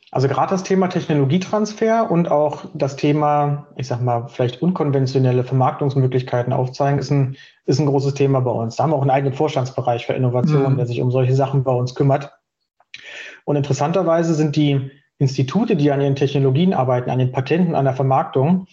[0.09, 6.53] Also gerade das Thema Technologietransfer und auch das Thema, ich sag mal, vielleicht unkonventionelle Vermarktungsmöglichkeiten
[6.53, 7.35] aufzeigen, ist ein,
[7.65, 8.77] ist ein großes Thema bei uns.
[8.77, 10.77] Da haben wir auch einen eigenen Vorstandsbereich für Innovation, mhm.
[10.77, 12.31] der sich um solche Sachen bei uns kümmert.
[13.43, 17.95] Und interessanterweise sind die Institute, die an ihren Technologien arbeiten, an den Patenten, an der
[17.95, 18.67] Vermarktung,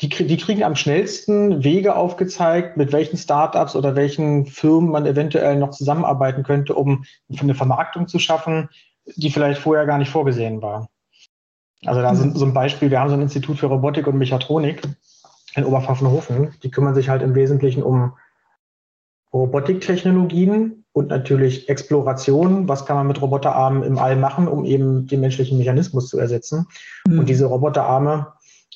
[0.00, 5.56] die, die kriegen am schnellsten Wege aufgezeigt, mit welchen Startups oder welchen Firmen man eventuell
[5.56, 7.04] noch zusammenarbeiten könnte, um
[7.40, 8.68] eine Vermarktung zu schaffen,
[9.14, 10.88] die vielleicht vorher gar nicht vorgesehen war.
[11.84, 14.82] Also da sind so ein Beispiel, wir haben so ein Institut für Robotik und Mechatronik
[15.54, 16.54] in Oberpfaffenhofen.
[16.62, 18.12] Die kümmern sich halt im Wesentlichen um
[19.32, 22.68] Robotiktechnologien und natürlich Exploration.
[22.68, 26.66] Was kann man mit Roboterarmen im All machen, um eben den menschlichen Mechanismus zu ersetzen?
[27.06, 27.20] Mhm.
[27.20, 28.32] Und diese Roboterarme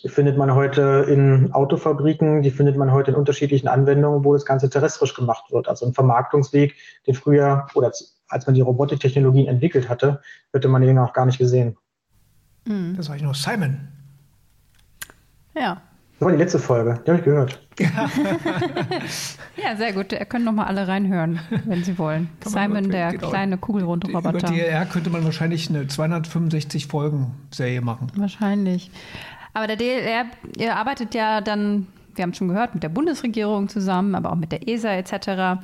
[0.07, 4.71] findet man heute in Autofabriken, die findet man heute in unterschiedlichen Anwendungen, wo das Ganze
[4.71, 5.69] terrestrisch gemacht wird.
[5.69, 6.75] Also ein Vermarktungsweg,
[7.07, 7.93] den früher oder
[8.29, 10.21] als man die Robotiktechnologien entwickelt hatte,
[10.53, 11.77] hätte man den auch gar nicht gesehen.
[12.65, 12.95] Mhm.
[12.97, 13.89] Das war ich noch Simon.
[15.55, 15.83] Ja,
[16.21, 17.59] das war die letzte Folge, die habe ich gehört.
[19.57, 20.13] ja, sehr gut.
[20.13, 22.29] Ihr könnt nochmal alle reinhören, wenn Sie wollen.
[22.45, 23.31] Simon, der genau.
[23.31, 24.29] kleine Kugelrundroboter.
[24.29, 28.13] Über DLR könnte man wahrscheinlich eine 265 Folgen Serie machen.
[28.17, 28.91] Wahrscheinlich.
[29.53, 34.15] Aber der DLR, ihr arbeitet ja dann, wir haben schon gehört, mit der Bundesregierung zusammen,
[34.15, 35.61] aber auch mit der ESA etc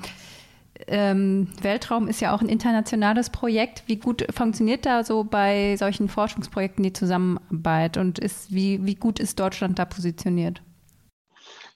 [0.88, 3.85] ähm, Weltraum ist ja auch ein internationales Projekt.
[3.87, 9.18] Wie gut funktioniert da so bei solchen Forschungsprojekten die Zusammenarbeit und ist, wie, wie gut
[9.18, 10.62] ist Deutschland da positioniert?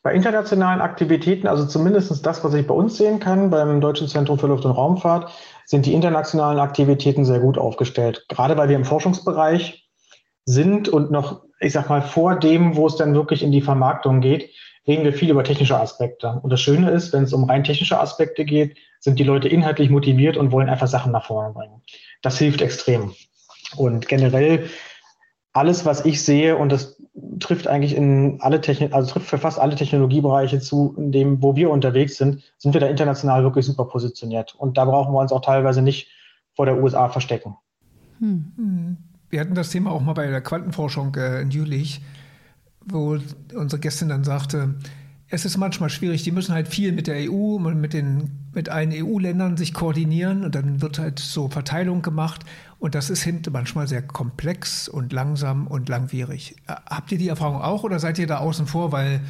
[0.03, 4.39] Bei internationalen Aktivitäten, also zumindest das, was ich bei uns sehen kann, beim Deutschen Zentrum
[4.39, 5.31] für Luft- und Raumfahrt,
[5.67, 8.25] sind die internationalen Aktivitäten sehr gut aufgestellt.
[8.29, 9.80] Gerade weil wir im Forschungsbereich
[10.51, 14.21] sind und noch, ich sag mal, vor dem, wo es dann wirklich in die Vermarktung
[14.21, 14.51] geht,
[14.87, 16.41] reden wir viel über technische Aspekte.
[16.43, 19.91] Und das Schöne ist, wenn es um rein technische Aspekte geht, sind die Leute inhaltlich
[19.91, 21.83] motiviert und wollen einfach Sachen nach vorne bringen.
[22.23, 23.13] Das hilft extrem.
[23.77, 24.69] Und generell
[25.53, 27.01] alles, was ich sehe, und das
[27.41, 31.57] trifft eigentlich in alle Technik, also trifft für fast alle Technologiebereiche zu, in dem, wo
[31.57, 34.55] wir unterwegs sind, sind wir da international wirklich super positioniert.
[34.57, 36.09] Und da brauchen wir uns auch teilweise nicht
[36.55, 37.57] vor der USA verstecken.
[38.19, 39.01] Hm.
[39.31, 42.03] Wir hatten das Thema auch mal bei der Quantenforschung äh, in Jülich,
[42.85, 43.19] wo
[43.55, 44.75] unsere Gästin dann sagte,
[45.29, 46.25] es ist manchmal schwierig.
[46.25, 50.57] Die müssen halt viel mit der EU, mit den mit allen EU-Ländern sich koordinieren und
[50.57, 52.45] dann wird halt so Verteilung gemacht
[52.81, 56.57] und das ist hinten manchmal sehr komplex und langsam und langwierig.
[56.67, 59.21] Äh, habt ihr die Erfahrung auch oder seid ihr da außen vor, weil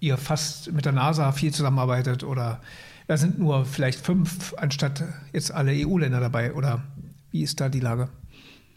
[0.00, 2.60] ihr fast mit der NASA viel zusammenarbeitet oder
[3.08, 6.82] Da sind nur vielleicht fünf anstatt jetzt alle EU-Länder dabei, oder
[7.30, 8.10] wie ist da die Lage?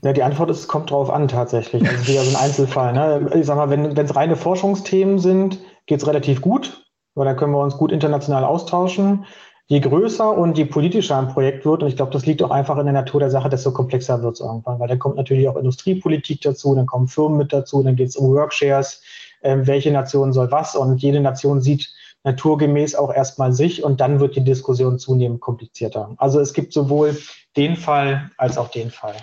[0.04, 1.88] Ja, die Antwort ist, es kommt drauf an tatsächlich.
[1.88, 2.94] Also wieder so ein Einzelfall.
[2.94, 3.30] Ne?
[3.36, 6.86] Ich sag mal, wenn es reine Forschungsthemen sind, geht es relativ gut,
[7.16, 9.26] weil dann können wir uns gut international austauschen.
[9.68, 12.78] Je größer und je politischer ein Projekt wird, und ich glaube, das liegt auch einfach
[12.78, 15.56] in der Natur der Sache, desto komplexer wird es irgendwann, weil dann kommt natürlich auch
[15.56, 19.02] Industriepolitik dazu, dann kommen Firmen mit dazu, dann geht es um Workshares,
[19.42, 21.90] äh, welche Nation soll was und jede Nation sieht
[22.24, 26.14] naturgemäß auch erstmal sich und dann wird die Diskussion zunehmend komplizierter.
[26.18, 27.18] Also es gibt sowohl
[27.56, 29.16] den Fall als auch den Fall.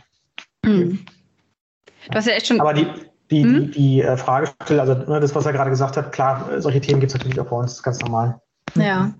[0.68, 0.98] Hm.
[2.10, 2.60] Du hast ja echt schon.
[2.60, 2.86] Aber die,
[3.30, 3.66] die, hm?
[3.66, 7.00] die, die äh, Frage, also ne, das, was er gerade gesagt hat, klar, solche Themen
[7.00, 8.40] gibt es natürlich auch bei uns, das ist ganz normal.
[8.74, 9.12] Ja.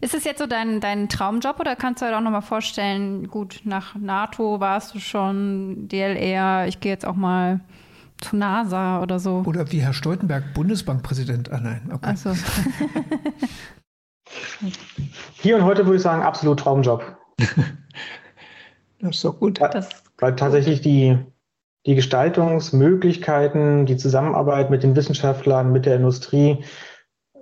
[0.00, 3.60] Ist es jetzt so dein, dein Traumjob oder kannst du dir auch nochmal vorstellen, gut,
[3.64, 7.60] nach NATO warst du schon, DLR, ich gehe jetzt auch mal
[8.20, 9.42] zu NASA oder so?
[9.46, 11.50] Oder wie Herr Stoltenberg, Bundesbankpräsident.
[11.52, 12.12] Ah nein, okay.
[12.12, 12.30] Ach so.
[15.40, 17.16] Hier und heute würde ich sagen, absolut Traumjob.
[19.00, 19.60] das ist doch gut.
[19.60, 21.18] Das weil tatsächlich die,
[21.86, 26.64] die Gestaltungsmöglichkeiten, die Zusammenarbeit mit den Wissenschaftlern, mit der Industrie,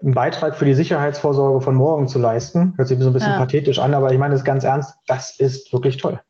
[0.03, 2.75] einen Beitrag für die Sicherheitsvorsorge von morgen zu leisten.
[2.77, 3.39] Hört sich so ein bisschen ja.
[3.39, 6.21] pathetisch an, aber ich meine es ganz ernst, das ist wirklich toll.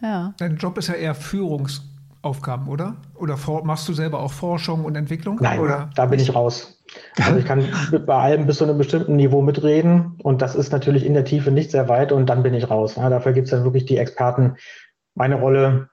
[0.00, 0.34] Ja.
[0.38, 2.96] Dein Job ist ja eher Führungsaufgaben, oder?
[3.14, 5.38] Oder machst du selber auch Forschung und Entwicklung?
[5.40, 5.90] Nein, oder?
[5.94, 6.82] da bin ich raus.
[7.18, 7.64] Also ich kann
[8.06, 11.52] bei allem bis zu einem bestimmten Niveau mitreden und das ist natürlich in der Tiefe
[11.52, 12.96] nicht sehr weit und dann bin ich raus.
[12.96, 14.56] Ja, dafür gibt es dann wirklich die Experten.
[15.14, 15.88] Meine Rolle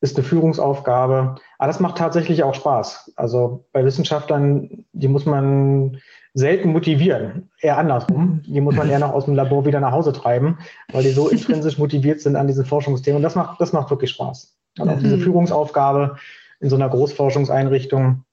[0.00, 1.36] ist eine Führungsaufgabe.
[1.58, 3.12] Aber das macht tatsächlich auch Spaß.
[3.16, 5.98] Also bei Wissenschaftlern, die muss man
[6.34, 7.50] selten motivieren.
[7.60, 8.42] Eher andersrum.
[8.46, 10.58] Die muss man eher noch aus dem Labor wieder nach Hause treiben,
[10.92, 13.16] weil die so intrinsisch motiviert sind an diesen Forschungsthemen.
[13.16, 14.56] Und das macht, das macht wirklich Spaß.
[14.78, 15.22] Und auch diese mhm.
[15.22, 16.16] Führungsaufgabe
[16.60, 18.24] in so einer Großforschungseinrichtung,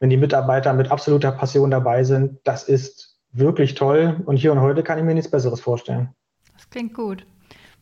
[0.00, 4.20] wenn die Mitarbeiter mit absoluter Passion dabei sind, das ist wirklich toll.
[4.26, 6.08] Und hier und heute kann ich mir nichts Besseres vorstellen.
[6.52, 7.26] Das klingt gut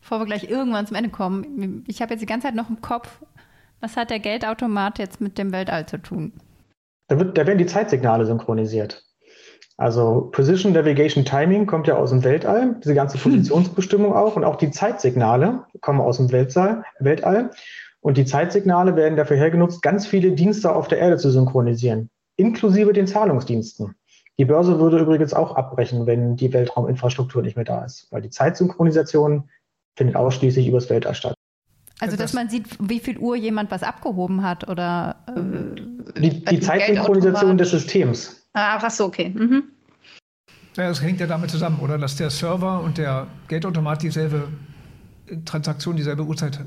[0.03, 1.85] bevor wir gleich irgendwann zum Ende kommen.
[1.87, 3.21] Ich habe jetzt die ganze Zeit noch im Kopf,
[3.79, 6.33] was hat der Geldautomat jetzt mit dem Weltall zu tun?
[7.07, 9.03] Da, wird, da werden die Zeitsignale synchronisiert.
[9.77, 13.31] Also Position Navigation Timing kommt ja aus dem Weltall, diese ganze hm.
[13.31, 16.83] Positionsbestimmung auch und auch die Zeitsignale kommen aus dem Weltall.
[16.99, 17.51] Weltall.
[18.01, 22.91] Und die Zeitsignale werden dafür hergenutzt, ganz viele Dienste auf der Erde zu synchronisieren, inklusive
[22.91, 23.95] den Zahlungsdiensten.
[24.37, 28.29] Die Börse würde übrigens auch abbrechen, wenn die Weltrauminfrastruktur nicht mehr da ist, weil die
[28.29, 29.49] Zeitsynchronisation
[29.95, 31.35] findet ausschließlich übers Weltall statt.
[31.99, 35.15] Also, dass man sieht, wie viel Uhr jemand was abgehoben hat oder.
[35.27, 38.45] Äh, die, die Zeitsynchronisation des Systems.
[38.53, 39.29] Ah, ach so, okay.
[39.29, 39.63] Mhm.
[40.75, 41.97] Ja, das hängt ja damit zusammen, oder?
[41.97, 44.47] Dass der Server und der Geldautomat dieselbe
[45.45, 46.59] Transaktion, dieselbe Uhrzeit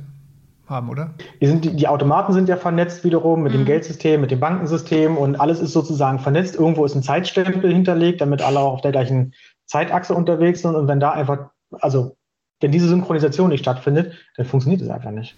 [0.69, 1.15] haben, oder?
[1.41, 3.59] Die, sind, die, Automaten sind ja vernetzt wiederum mit mhm.
[3.59, 6.55] dem Geldsystem, mit dem Bankensystem und alles ist sozusagen vernetzt.
[6.55, 9.35] Irgendwo ist ein Zeitstempel hinterlegt, damit alle auch auf der gleichen
[9.67, 10.75] Zeitachse unterwegs sind.
[10.75, 12.17] Und wenn da einfach, also
[12.61, 15.37] wenn diese Synchronisation nicht stattfindet, dann funktioniert es einfach nicht.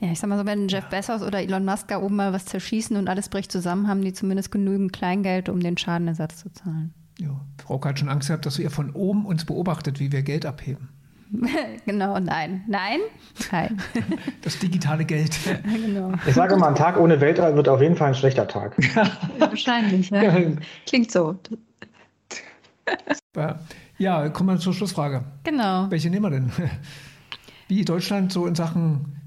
[0.00, 2.46] Ja, ich sag mal so, wenn Jeff Bezos oder Elon Musk da oben mal was
[2.46, 6.94] zerschießen und alles bricht zusammen, haben die zumindest genügend Kleingeld, um den Schadenersatz zu zahlen.
[7.18, 10.46] Ja, Frau hat schon Angst gehabt, dass ihr von oben uns beobachtet, wie wir Geld
[10.46, 10.88] abheben.
[11.86, 12.64] genau, nein.
[12.66, 13.00] Nein?
[13.50, 13.80] Nein.
[14.42, 15.38] Das digitale Geld.
[15.62, 16.12] genau.
[16.26, 18.76] Ich sage mal, ein Tag ohne Weltall wird auf jeden Fall ein schlechter Tag.
[19.38, 20.34] Wahrscheinlich, ja.
[20.86, 21.38] Klingt so.
[23.98, 25.24] Ja, kommen wir zur Schlussfrage.
[25.44, 25.90] Genau.
[25.90, 26.50] Welche nehmen wir denn?
[27.68, 29.20] Wie Deutschland so in Sachen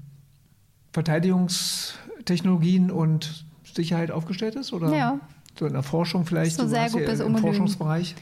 [0.92, 4.72] Verteidigungstechnologien und Sicherheit aufgestellt ist?
[4.72, 5.20] Oder ja.
[5.58, 6.56] so in der Forschung vielleicht?
[6.56, 8.14] So sehr gut bis im Forschungsbereich?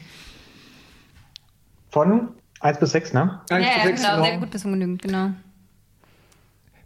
[1.89, 2.29] Von
[2.59, 3.41] 1 bis 6, ne?
[3.49, 5.31] Ja, ja, genau, genau, sehr gut bis ungenügend, genau.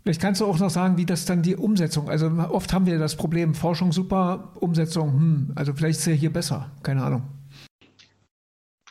[0.03, 2.97] Vielleicht kannst du auch noch sagen, wie das dann die Umsetzung, also oft haben wir
[2.97, 7.23] das Problem, Forschung super, Umsetzung, hm, also vielleicht ist es ja hier besser, keine Ahnung.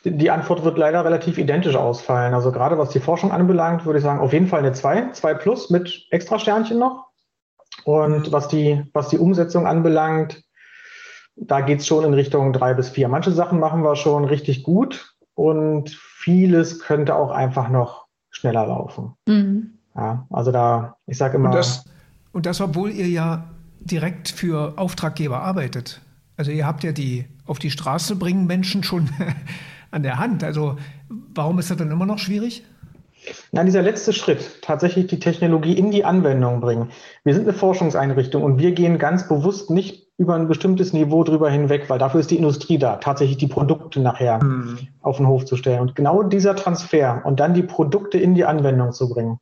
[0.05, 2.33] Die Antwort wird leider relativ identisch ausfallen.
[2.33, 5.35] Also gerade was die Forschung anbelangt, würde ich sagen, auf jeden Fall eine 2, 2
[5.35, 7.09] plus mit extra Sternchen noch.
[7.85, 10.43] Und was die, was die Umsetzung anbelangt,
[11.37, 13.09] da geht es schon in Richtung 3 bis 4.
[13.09, 19.15] Manche Sachen machen wir schon richtig gut und vieles könnte auch einfach noch schneller laufen.
[19.27, 19.79] Mhm.
[19.97, 21.49] Ja, also da, ich sage immer.
[21.49, 21.85] Und das,
[22.33, 26.01] und das, obwohl ihr ja direkt für Auftraggeber arbeitet.
[26.37, 29.11] Also ihr habt ja die auf die Straße bringen Menschen schon
[29.91, 30.45] an der Hand.
[30.45, 30.77] Also
[31.09, 32.65] warum ist das dann immer noch schwierig?
[33.53, 36.91] Nein, dieser letzte Schritt, tatsächlich die Technologie in die Anwendung bringen.
[37.23, 41.51] Wir sind eine Forschungseinrichtung und wir gehen ganz bewusst nicht über ein bestimmtes Niveau drüber
[41.51, 44.79] hinweg, weil dafür ist die Industrie da, tatsächlich die Produkte nachher hm.
[45.01, 45.81] auf den Hof zu stellen.
[45.81, 49.39] Und genau dieser Transfer und dann die Produkte in die Anwendung zu bringen.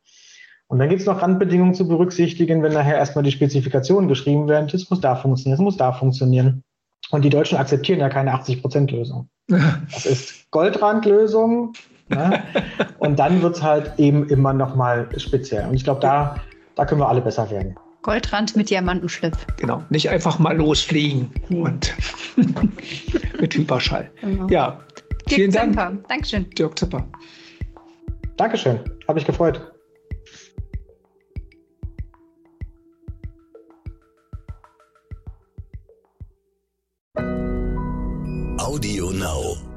[0.68, 4.68] Und dann gibt es noch Randbedingungen zu berücksichtigen, wenn nachher erstmal die Spezifikationen geschrieben werden,
[4.70, 6.62] das muss da funktionieren, das muss da funktionieren.
[7.10, 9.28] Und die Deutschen akzeptieren ja keine 80-Prozent-Lösung.
[9.48, 11.74] Das ist Goldrandlösung
[12.08, 12.42] Ne?
[12.98, 15.66] Und dann wird es halt eben immer noch mal speziell.
[15.66, 16.36] Und ich glaube, da,
[16.74, 17.76] da können wir alle besser werden.
[18.02, 19.34] Goldrand mit Diamantenschliff.
[19.58, 21.60] Genau, nicht einfach mal losfliegen nee.
[21.60, 21.94] und
[23.40, 24.10] mit Hyperschall.
[24.20, 24.46] Genau.
[24.48, 24.80] Ja,
[25.28, 25.74] Dirk vielen Dank.
[25.74, 25.92] Zimper.
[26.08, 26.50] Dankeschön.
[26.50, 27.04] Dirk Zipper.
[28.36, 29.72] Dankeschön, habe mich gefreut.
[38.58, 39.67] Audio Now.